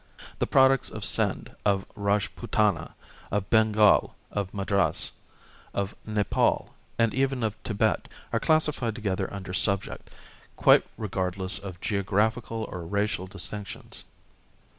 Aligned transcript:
The 0.39 0.47
products 0.47 0.89
of 0.89 1.05
Sind, 1.05 1.55
of 1.63 1.85
Rajputana, 1.95 2.93
of 3.29 3.51
Bengal, 3.51 4.15
of 4.31 4.51
Madras, 4.51 5.11
of 5.75 5.95
Nepal, 6.07 6.73
and 6.97 7.13
even 7.13 7.43
of 7.43 7.55
Tibet 7.61 8.07
are 8.33 8.39
classified 8.39 8.95
together 8.95 9.31
under 9.31 9.53
subject, 9.53 10.09
quite 10.55 10.83
regard 10.97 11.37
less 11.37 11.59
of 11.59 11.79
geographical 11.81 12.63
or 12.71 12.81
racial 12.83 13.27
distinctions. 13.27 14.03